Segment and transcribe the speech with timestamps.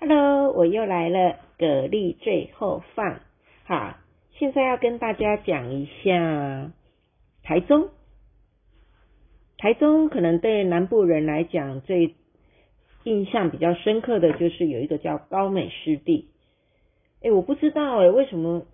[0.00, 3.18] Hello，我又来了，蛤蜊最后放。
[3.64, 3.96] 好，
[4.30, 6.70] 现在要跟大家讲一下
[7.42, 7.88] 台中。
[9.56, 12.14] 台中可能对南部人来讲，最
[13.02, 16.28] 印象比较深刻的就是有一个叫高美湿地。
[17.24, 18.66] 哎，我不知道哎，为什么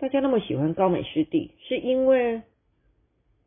[0.00, 1.52] 大家那么喜欢高美湿地？
[1.60, 2.40] 是因为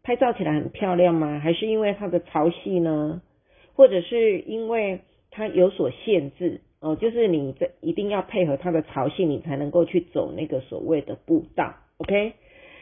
[0.04, 1.40] 拍照起来很漂亮吗？
[1.40, 3.24] 还是因为它的潮汐呢？
[3.74, 6.62] 或者是因为它有所限制？
[6.82, 12.34] 哦，就是你这一定要配合它的潮汐，你才能够去走那个所谓的步道，OK？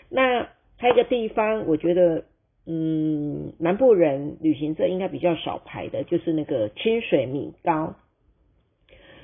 [0.09, 2.23] 那还有一个地方，我觉得，
[2.65, 7.95] 嗯，南部人旅行社应该比较少排的，就是那个清水米糕。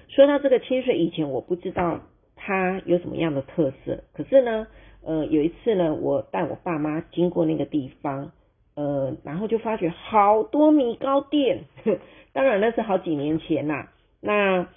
[0.10, 2.02] 说到这个清水，以前我不知道
[2.36, 4.68] 它有什么样的特色，可是呢，
[5.06, 8.34] 呃，有一次呢，我带我爸妈经过那个地方，
[8.76, 11.64] 呃，然后就发觉好多米糕店，
[12.34, 13.94] 当然那是好几年前啦。
[14.26, 14.68] 那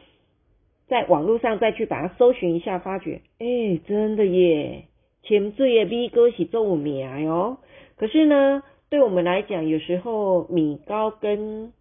[0.88, 4.85] 在网络上再去把它搜寻一下，发觉，哎，真的耶，
[5.23, 7.57] 潜水的米糕是做名哦。
[7.96, 11.73] 可是呢，对我们来讲，有时候米糕跟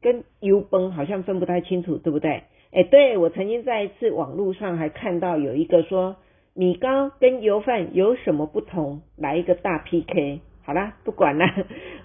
[0.00, 2.44] 跟油崩好像分不太清楚，对不对？
[2.72, 6.16] 哎，对我曾经在一次网络上还看到有一个说，
[6.54, 9.02] 米糕跟油饭有什么不同？
[9.16, 10.40] 来一个大 PK。
[10.62, 11.44] 好啦，不管了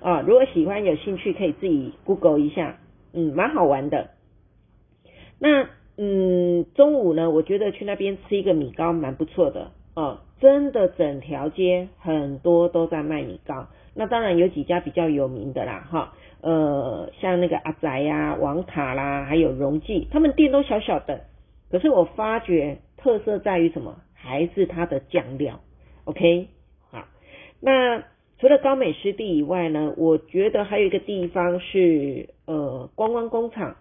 [0.01, 2.77] 啊， 如果喜欢有兴趣，可以自己 Google 一下，
[3.13, 4.11] 嗯，蛮好玩的。
[5.43, 13.67] 那嗯，中午呢，我觉得去那边吃一个米糕蛮不错的哦，真的整条街很多都在卖米糕。
[13.95, 21.21] 那当然有几家比较有名的啦，哈，呃，像那个阿宅呀、王卡啦，还有荣记，他们店都小小的，
[21.71, 23.97] 可是我发觉特色在于什么？
[24.13, 25.59] 还是它的酱料。
[26.03, 26.49] OK，
[26.91, 27.05] 好，
[27.59, 28.03] 那
[28.37, 33.75] 除了高美湿地以外呢，我觉得还有一个地方是呃观光工厂。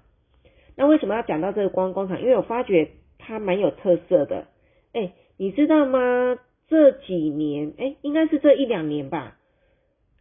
[0.80, 2.22] 那为什么要讲到这个观光工厂？
[2.22, 4.46] 因为我发觉它蛮有特色的。
[4.94, 6.38] 哎，你知道吗？
[6.68, 9.36] 这几年，哎，应该是这一两年吧，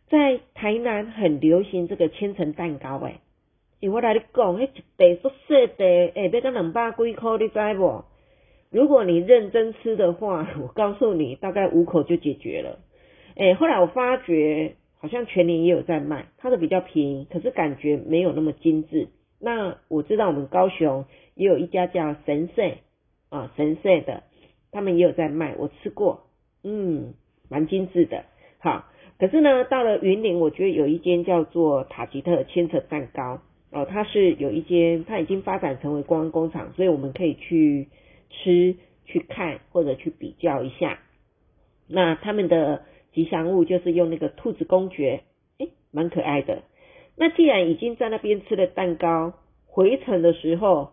[0.10, 2.98] 在台南很流行这个千层蛋糕。
[2.98, 3.22] 哎，
[3.90, 8.04] 我来你讲，迄一袋宿舍的，哎，要到两百几块，你知不？
[8.70, 12.80] 如果你认真吃的话， 我告诉你，大概五口就解决了。
[13.38, 19.08] 哎，后来我发觉，好像全年也有在卖，它的比较便宜，可是感觉没有那么精致。
[19.40, 21.06] 那我知道我们高雄
[21.36, 22.72] 也有一家叫神社
[23.30, 24.24] 啊，神社的，
[24.72, 26.28] 他们也有在卖，我吃过，
[26.64, 27.14] 嗯，
[27.50, 28.26] 蛮精致的。
[28.60, 28.86] 好，
[29.18, 33.40] 可是呢，到了云林，我觉得有一间叫做塔吉特千层蛋糕
[33.72, 37.88] 哦，它是有一间，它已经发展成为观光工厂，所以我们可以去
[38.30, 38.76] 吃、
[39.06, 41.00] 去看或者去比较一下。
[41.88, 42.84] 那他们的
[43.14, 45.24] 吉祥物就是用那个兔子公爵，
[45.60, 46.64] 诶，蛮可爱的。
[47.20, 49.34] 那既然已经在那边吃了蛋糕，
[49.68, 50.92] 回程的时候，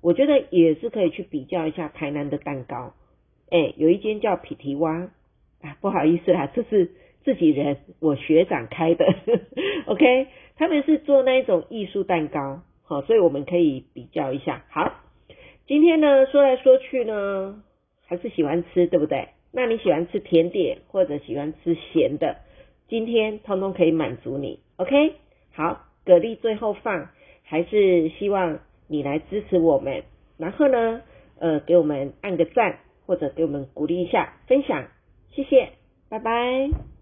[0.00, 2.94] 我觉得也是可以去比较一下台南的蛋糕。
[3.50, 5.10] 哎，有一间叫皮提蛙
[5.60, 6.92] 啊，不好意思啦，这是
[7.24, 9.04] 自己人，我学长开的。
[9.84, 14.64] OK，他们是做那一种艺术蛋糕，好，所以我们可以比较一下。
[14.70, 14.94] 好，
[15.66, 17.62] 今天呢说来说去呢，
[18.06, 19.28] 还是喜欢吃，对不对？
[19.52, 22.38] 那你喜欢吃甜点或者喜欢吃咸的，
[22.88, 24.60] 今天通通可以满足你。
[24.78, 25.12] OK。
[25.56, 27.08] 好，蛤蜊最后放，
[27.42, 28.58] 还是希望
[28.88, 30.04] 你来支持我们，
[30.36, 31.00] 然后呢，
[31.38, 34.86] 呃，给我们按个赞，或者给我们鼓励一下，分享，
[35.30, 35.70] 谢谢，
[36.10, 36.95] 拜拜。